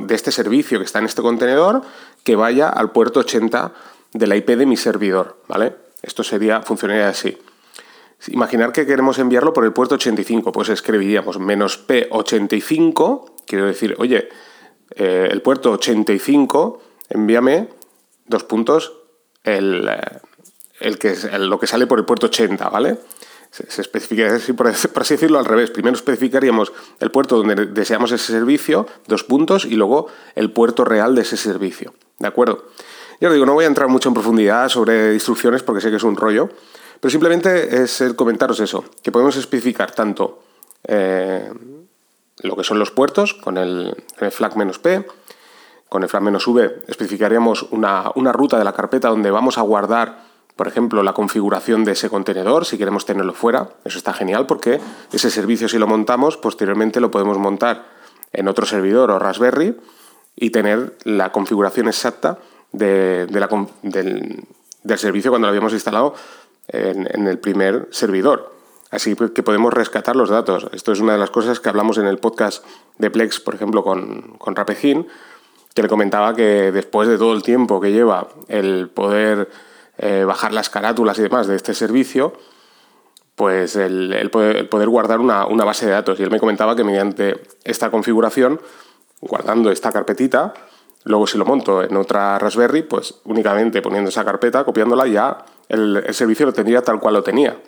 este 0.09 0.31
servicio 0.31 0.79
que 0.79 0.85
está 0.85 0.99
en 0.99 1.05
este 1.05 1.21
contenedor 1.21 1.81
que 2.23 2.35
vaya 2.35 2.69
al 2.69 2.91
puerto 2.91 3.21
80 3.21 3.73
de 4.13 4.27
la 4.27 4.35
IP 4.35 4.49
de 4.49 4.65
mi 4.65 4.77
servidor, 4.77 5.41
¿vale? 5.47 5.75
Esto 6.01 6.23
sería, 6.23 6.61
funcionaría 6.61 7.09
así. 7.09 7.37
Imaginar 8.27 8.71
que 8.71 8.85
queremos 8.85 9.19
enviarlo 9.19 9.53
por 9.53 9.63
el 9.63 9.73
puerto 9.73 9.95
85, 9.95 10.51
pues 10.51 10.69
escribiríamos 10.69 11.39
menos 11.39 11.87
P85, 11.87 13.31
quiero 13.45 13.65
decir, 13.65 13.95
oye, 13.99 14.29
eh, 14.95 15.27
el 15.31 15.41
puerto 15.41 15.71
85, 15.71 16.81
envíame 17.09 17.69
dos 18.25 18.43
puntos, 18.43 18.93
el, 19.43 19.87
eh, 19.87 20.19
el 20.79 20.97
que 20.97 21.09
es 21.09 21.31
lo 21.39 21.59
que 21.59 21.67
sale 21.67 21.87
por 21.87 21.99
el 21.99 22.05
puerto 22.05 22.27
80, 22.27 22.69
¿vale? 22.69 22.97
Se, 23.51 23.81
especificaría 23.81 24.35
así, 24.35 24.53
por, 24.53 24.67
así 24.67 25.13
decirlo 25.13 25.39
al 25.39 25.45
revés. 25.45 25.71
Primero 25.71 25.95
especificaríamos 25.95 26.73
el 26.99 27.11
puerto 27.11 27.37
donde 27.37 27.67
deseamos 27.67 28.11
ese 28.11 28.33
servicio, 28.33 28.87
dos 29.07 29.23
puntos, 29.23 29.65
y 29.65 29.75
luego 29.75 30.07
el 30.35 30.51
puerto 30.51 30.83
real 30.83 31.15
de 31.15 31.21
ese 31.21 31.37
servicio. 31.37 31.93
¿De 32.19 32.27
acuerdo? 32.27 32.65
Ya 33.19 33.29
os 33.29 33.33
digo, 33.33 33.45
no 33.45 33.53
voy 33.53 33.65
a 33.65 33.67
entrar 33.67 33.87
mucho 33.87 34.09
en 34.09 34.13
profundidad 34.13 34.69
sobre 34.69 35.13
instrucciones 35.13 35.63
porque 35.63 35.81
sé 35.81 35.89
que 35.89 35.95
es 35.95 36.03
un 36.03 36.15
rollo, 36.15 36.49
pero 36.99 37.09
simplemente 37.09 37.83
es 37.83 38.01
el 38.01 38.15
comentaros 38.15 38.59
eso, 38.59 38.83
que 39.01 39.11
podemos 39.11 39.35
especificar 39.37 39.91
tanto 39.91 40.43
eh, 40.83 41.51
lo 42.41 42.55
que 42.55 42.63
son 42.63 42.79
los 42.79 42.91
puertos 42.91 43.33
con 43.33 43.57
el, 43.57 43.95
flag 44.31 44.53
"-p", 44.55 45.05
con 45.89 46.03
el 46.03 46.09
flag 46.09 46.23
"-v", 46.23 46.83
especificaríamos 46.87 47.63
una, 47.71 48.11
una 48.15 48.31
ruta 48.31 48.57
de 48.57 48.63
la 48.63 48.73
carpeta 48.73 49.09
donde 49.09 49.31
vamos 49.31 49.57
a 49.57 49.61
guardar 49.61 50.27
por 50.57 50.67
ejemplo, 50.67 51.03
la 51.03 51.13
configuración 51.13 51.85
de 51.85 51.91
ese 51.91 52.09
contenedor, 52.09 52.65
si 52.65 52.79
queremos 52.79 53.05
tenerlo 53.05 53.33
fuera, 53.33 53.69
eso 53.85 53.99
está 53.99 54.11
genial 54.11 54.47
porque 54.47 54.81
ese 55.13 55.29
servicio 55.29 55.69
si 55.69 55.77
lo 55.77 55.85
montamos, 55.85 56.35
posteriormente 56.35 56.99
lo 56.99 57.11
podemos 57.11 57.37
montar 57.37 57.85
en 58.33 58.47
otro 58.47 58.65
servidor 58.65 59.11
o 59.11 59.19
Raspberry 59.19 59.77
y 60.35 60.49
tener 60.49 60.97
la 61.03 61.31
configuración 61.31 61.87
exacta 61.87 62.39
de, 62.71 63.27
del, 63.27 64.97
servicio 64.97 65.31
cuando 65.31 65.45
lo 65.45 65.49
habíamos 65.49 65.73
instalado 65.73 66.15
en, 66.67 67.27
el 67.27 67.37
primer 67.37 67.87
servidor. 67.91 68.56
Así 68.89 69.15
que 69.15 69.43
podemos 69.43 69.73
rescatar 69.73 70.15
los 70.15 70.29
datos. 70.29 70.67
Esto 70.71 70.91
es 70.91 70.99
una 70.99 71.13
de 71.13 71.19
las 71.19 71.29
cosas 71.29 71.59
que 71.59 71.69
hablamos 71.69 71.97
en 71.97 72.07
el 72.07 72.19
podcast 72.19 72.63
de 72.97 73.09
Plex, 73.09 73.39
por 73.39 73.55
ejemplo, 73.55 73.83
con, 73.83 74.37
con 74.37 74.55
que 75.77 75.83
le 75.83 75.89
comentaba 75.89 76.33
que 76.33 76.71
después 76.71 77.07
de 77.07 77.19
todo 77.19 77.33
el 77.33 77.43
tiempo 77.43 77.79
que 77.79 77.91
lleva 77.91 78.29
el 78.47 78.89
poder 78.89 79.47
eh, 79.99 80.23
bajar 80.25 80.51
las 80.51 80.69
carátulas 80.69 81.19
y 81.19 81.21
demás 81.21 81.45
de 81.45 81.55
este 81.55 81.75
servicio, 81.75 82.33
pues 83.35 83.75
el, 83.75 84.31
poder, 84.31 84.89
guardar 84.89 85.19
una, 85.19 85.45
base 85.45 85.85
de 85.85 85.91
datos. 85.91 86.19
Y 86.19 86.23
él 86.23 86.31
me 86.31 86.39
comentaba 86.39 86.75
que 86.75 86.83
mediante 86.83 87.39
esta 87.63 87.91
configuración, 87.91 88.59
guardando 89.21 89.69
esta 89.69 89.91
carpetita, 89.91 90.55
luego 91.03 91.27
si 91.27 91.37
lo 91.37 91.45
monto 91.45 91.83
en 91.83 91.95
otra 91.95 92.39
Raspberry, 92.39 92.81
pues 92.81 93.13
únicamente 93.25 93.83
poniendo 93.83 94.09
esa 94.09 94.25
carpeta, 94.25 94.63
copiándola, 94.63 95.05
ya 95.05 95.45
el, 95.69 96.03
servicio 96.15 96.47
lo 96.47 96.53
tendría 96.53 96.81
tal 96.81 96.99
cual 96.99 97.13
lo 97.13 97.21
tenía. 97.21 97.61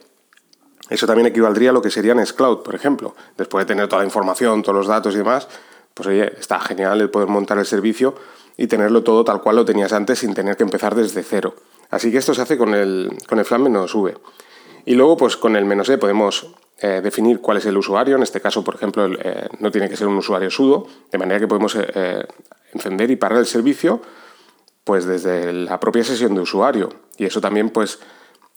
Eso 0.90 1.06
también 1.06 1.28
equivaldría 1.28 1.70
a 1.70 1.74
lo 1.74 1.82
que 1.82 1.92
sería 1.92 2.14
Nextcloud, 2.16 2.64
por 2.64 2.76
ejemplo. 2.76 3.16
Después 3.38 3.66
de 3.66 3.74
tener 3.74 3.88
toda 3.88 4.02
la 4.02 4.06
información, 4.06 4.62
todos 4.64 4.76
los 4.76 4.88
datos 4.88 5.14
y 5.14 5.18
demás, 5.18 5.48
pues 5.94 6.08
oye, 6.08 6.34
está 6.40 6.60
genial 6.60 7.02
el 7.02 7.10
poder 7.10 7.28
montar 7.28 7.58
el 7.58 7.66
servicio 7.66 8.16
y 8.58 8.68
tenerlo 8.68 9.04
todo 9.04 9.24
tal 9.24 9.42
cual 9.42 9.58
lo 9.58 9.66
tenías 9.66 9.94
antes 9.94 10.20
sin 10.20 10.34
tener 10.34 10.58
que 10.58 10.64
empezar 10.64 10.96
desde 10.96 11.24
cero. 11.24 11.56
Así 11.92 12.12
que 12.12 12.18
esto 12.18 12.34
se 12.34 12.42
hace 12.42 12.58
con 12.58 12.74
el, 12.74 13.12
con 13.28 13.40
el 13.40 13.46
flag 13.46 13.62
menos 13.62 13.94
V. 13.96 14.16
Y 14.86 14.96
luego, 14.96 15.18
pues 15.18 15.38
con 15.38 15.56
el 15.56 15.66
menos 15.66 15.90
E 15.90 15.98
podemos 15.98 16.48
eh, 16.82 17.02
definir 17.04 17.42
cuál 17.42 17.58
es 17.58 17.66
el 17.66 17.78
usuario. 17.78 18.16
En 18.16 18.24
este 18.24 18.42
caso, 18.42 18.64
por 18.64 18.76
ejemplo, 18.76 19.08
eh, 19.08 19.48
no 19.60 19.72
tiene 19.72 19.90
que 19.90 19.98
ser 19.98 20.08
un 20.08 20.18
usuario 20.18 20.50
sudo, 20.50 20.88
de 21.12 21.18
manera 21.18 21.40
que 21.40 21.48
podemos 21.48 21.76
eh, 21.76 22.26
encender 22.74 23.12
y 23.12 23.16
parar 23.16 23.40
el 23.40 23.46
servicio 23.46 24.02
pues 24.84 25.06
desde 25.06 25.54
la 25.54 25.80
propia 25.80 26.04
sesión 26.04 26.34
de 26.34 26.42
usuario. 26.42 26.90
Y 27.18 27.26
eso 27.26 27.42
también 27.42 27.70
pues 27.70 28.00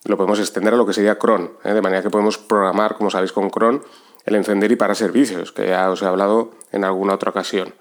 lo 0.05 0.17
podemos 0.17 0.39
extender 0.39 0.75
a 0.75 0.77
lo 0.77 0.87
que 0.87 0.93
sería 0.93 1.19
cron, 1.19 1.53
de 1.65 1.81
manera 1.81 2.03
que 2.03 2.11
podemos 2.11 2.39
programar, 2.39 2.97
como 2.97 3.11
sabéis, 3.11 3.33
con 3.33 3.51
cron 3.51 3.83
el 4.25 4.37
encender 4.37 4.71
y 4.71 4.77
parar 4.77 4.97
servicios, 4.97 5.53
que 5.53 5.69
ya 5.69 5.91
os 5.91 6.03
he 6.03 6.07
hablado 6.07 6.53
en 6.71 6.85
alguna 6.85 7.15
otra 7.15 7.31
ocasión. 7.31 7.75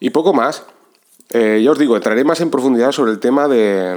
Y 0.00 0.10
poco 0.10 0.32
más. 0.32 0.64
ya 1.30 1.70
os 1.70 1.78
digo, 1.78 1.96
entraré 1.96 2.24
más 2.24 2.40
en 2.40 2.50
profundidad 2.50 2.92
sobre 2.92 3.12
el 3.12 3.18
tema 3.18 3.48
de, 3.48 3.96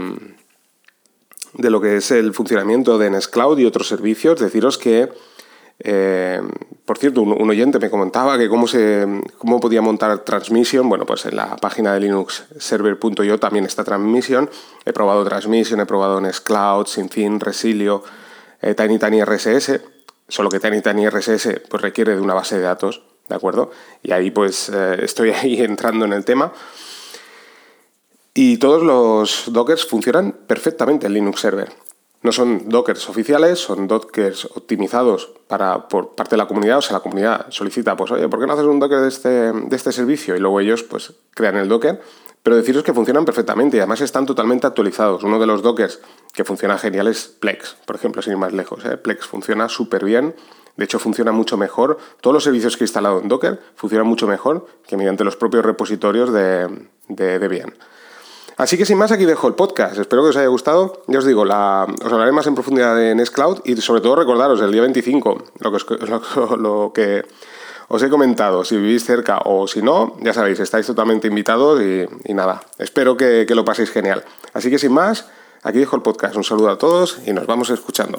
de 1.54 1.70
lo 1.70 1.82
que 1.82 1.98
es 1.98 2.12
el 2.12 2.34
funcionamiento 2.34 2.98
de 2.98 3.10
Nextcloud 3.10 3.58
y 3.60 3.66
otros 3.66 3.88
servicios, 3.88 4.40
deciros 4.40 4.78
que, 4.78 5.10
eh, 5.80 6.42
por 6.88 6.98
cierto, 6.98 7.22
un, 7.22 7.50
oyente 7.50 7.80
me 7.80 7.90
comentaba 7.90 8.38
que 8.38 8.48
cómo, 8.48 8.66
se, 8.66 9.06
cómo 9.38 9.60
podía 9.60 9.82
montar 9.82 10.20
Transmission. 10.20 10.88
Bueno, 10.88 11.06
pues 11.06 11.26
en 11.26 11.36
la 11.36 11.58
página 11.58 11.94
de 11.94 12.00
linuxserver.io 12.00 13.38
también 13.40 13.66
está 13.66 13.84
Transmission. 13.84 14.50
He 14.86 14.94
probado 14.94 15.26
Transmission, 15.26 15.82
he 15.82 15.86
probado 15.86 16.22
Nextcloud, 16.22 16.88
Sinfin, 16.88 17.42
Resilio, 17.42 18.06
eh, 18.62 18.74
Tiny 18.74 19.00
Tiny 19.00 19.22
RSS. 19.22 19.82
Solo 20.30 20.50
que 20.50 20.62
Tiny 20.62 20.82
Tiny 20.82 21.10
RSS 21.10 21.60
pues, 21.70 21.82
requiere 21.82 22.16
de 22.16 22.22
una 22.22 22.34
base 22.34 22.56
de 22.56 22.62
datos, 22.62 23.04
¿de 23.28 23.36
acuerdo? 23.36 23.70
Y 24.02 24.14
ahí 24.14 24.32
pues 24.32 24.70
eh, 24.70 25.00
estoy 25.04 25.32
ahí 25.42 25.62
entrando 25.62 26.06
en 26.06 26.14
el 26.14 26.24
tema. 26.24 26.54
Y 28.34 28.60
todos 28.60 28.82
los 28.82 29.52
dockers 29.52 29.86
funcionan 29.86 30.32
perfectamente 30.48 31.08
en 31.08 31.16
Linux 31.16 31.42
Server. 31.42 31.68
No 32.28 32.34
son 32.34 32.68
dockers 32.68 33.08
oficiales, 33.08 33.58
son 33.58 33.88
dockers 33.88 34.50
optimizados 34.54 35.32
para, 35.48 35.88
por 35.88 36.14
parte 36.14 36.32
de 36.32 36.38
la 36.38 36.46
comunidad. 36.46 36.80
O 36.80 36.82
sea, 36.82 36.98
la 36.98 37.00
comunidad 37.00 37.46
solicita, 37.52 37.96
pues, 37.96 38.12
oye, 38.12 38.28
¿por 38.28 38.42
qué 38.42 38.46
no 38.46 38.52
haces 38.52 38.66
un 38.66 38.82
docker 38.82 39.00
de 39.00 39.08
este, 39.08 39.30
de 39.30 39.74
este 39.74 39.94
servicio? 39.94 40.36
Y 40.36 40.40
luego 40.40 40.60
ellos, 40.60 40.84
pues, 40.84 41.14
crean 41.34 41.56
el 41.56 41.70
docker. 41.70 42.02
Pero 42.44 42.58
deciros 42.58 42.84
que 42.84 42.94
funcionan 42.94 43.24
perfectamente 43.24 43.78
y 43.78 43.80
además 43.80 44.02
están 44.02 44.26
totalmente 44.26 44.68
actualizados. 44.68 45.24
Uno 45.24 45.40
de 45.40 45.48
los 45.48 45.62
dockers 45.62 46.02
que 46.34 46.44
funciona 46.44 46.78
genial 46.78 47.08
es 47.08 47.28
Plex, 47.28 47.78
por 47.86 47.96
ejemplo, 47.96 48.22
sin 48.22 48.34
ir 48.34 48.40
más 48.40 48.52
lejos. 48.52 48.84
¿eh? 48.84 48.98
Plex 48.98 49.26
funciona 49.26 49.70
súper 49.70 50.04
bien. 50.04 50.36
De 50.76 50.84
hecho, 50.84 51.00
funciona 51.00 51.32
mucho 51.32 51.56
mejor. 51.56 51.98
Todos 52.20 52.34
los 52.34 52.44
servicios 52.44 52.76
que 52.76 52.84
he 52.84 52.88
instalado 52.88 53.22
en 53.22 53.30
Docker 53.30 53.62
funcionan 53.76 54.06
mucho 54.06 54.28
mejor 54.28 54.68
que 54.86 54.98
mediante 54.98 55.24
los 55.24 55.38
propios 55.38 55.64
repositorios 55.64 56.34
de, 56.34 56.90
de 57.08 57.40
Debian. 57.40 57.74
Así 58.58 58.76
que 58.76 58.88
sin 58.88 58.98
más, 58.98 59.12
aquí 59.12 59.26
dejo 59.26 59.48
el 59.48 59.54
podcast. 59.54 60.00
Espero 60.00 60.24
que 60.24 60.30
os 60.30 60.36
haya 60.36 60.48
gustado. 60.48 61.04
Ya 61.06 61.20
os 61.20 61.26
digo, 61.26 61.46
la, 61.46 61.86
os 62.04 62.12
hablaré 62.12 62.32
más 62.32 62.48
en 62.48 62.56
profundidad 62.56 62.96
de 62.96 63.14
Nextcloud 63.14 63.62
y 63.66 63.76
sobre 63.78 64.02
todo 64.02 64.16
recordaros 64.16 64.60
el 64.62 64.72
día 64.72 64.82
25, 64.82 65.44
lo 66.58 66.92
que, 66.92 67.24
os 67.88 68.02
he 68.02 68.10
comentado. 68.10 68.66
Si 68.66 68.76
vivís 68.76 69.06
cerca 69.06 69.42
o 69.46 69.68
si 69.68 69.84
no, 69.84 70.18
ya 70.22 70.34
sabéis, 70.34 70.60
estáis 70.60 70.88
totalmente 70.88 71.28
invitados 71.28 71.80
y, 71.82 72.34
nada, 72.34 72.62
espero 72.80 73.16
que, 73.16 73.46
que 73.48 73.54
lo 73.54 73.64
paséis 73.64 73.92
genial. 73.92 74.26
Así 74.54 74.72
que 74.72 74.80
sin 74.80 74.92
más, 74.92 75.30
aquí 75.62 75.78
dejo 75.78 75.96
el 75.96 76.02
podcast. 76.02 76.36
Un 76.36 76.44
saludo 76.44 76.72
a 76.72 76.80
todos 76.80 77.20
y 77.28 77.34
nos 77.34 77.46
vamos 77.46 77.70
escuchando. 77.70 78.18